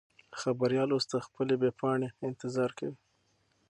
خبریال 0.41 0.89
اوس 0.93 1.05
د 1.09 1.15
خپلې 1.25 1.55
بې 1.61 1.69
پاڼې 1.79 2.09
انتظار 2.27 2.71
کوي. 2.79 2.97